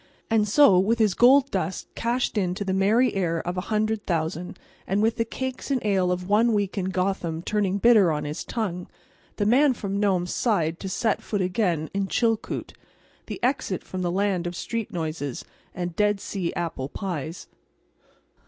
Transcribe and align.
And 0.31 0.47
so, 0.47 0.79
with 0.79 0.97
his 0.97 1.13
gold 1.13 1.51
dust 1.51 1.93
cashed 1.93 2.35
in 2.35 2.55
to 2.55 2.65
the 2.65 2.73
merry 2.73 3.13
air 3.13 3.39
of 3.45 3.55
a 3.55 3.61
hundred 3.69 4.03
thousand, 4.07 4.57
and 4.87 4.99
with 4.99 5.17
the 5.17 5.25
cakes 5.25 5.69
and 5.69 5.79
ale 5.85 6.11
of 6.11 6.27
one 6.27 6.53
week 6.53 6.75
in 6.75 6.85
Gotham 6.85 7.43
turning 7.43 7.77
bitter 7.77 8.11
on 8.11 8.23
his 8.25 8.43
tongue, 8.43 8.87
the 9.35 9.45
Man 9.45 9.75
from 9.75 9.99
Nome 9.99 10.25
sighed 10.25 10.79
to 10.79 10.89
set 10.89 11.21
foot 11.21 11.41
again 11.41 11.91
in 11.93 12.07
Chilkoot, 12.07 12.73
the 13.27 13.39
exit 13.43 13.83
from 13.83 14.01
the 14.01 14.09
land 14.11 14.47
of 14.47 14.55
street 14.55 14.89
noises 14.91 15.45
and 15.75 15.95
Dead 15.95 16.19
Sea 16.19 16.51
apple 16.55 16.89
pies. 16.89 17.45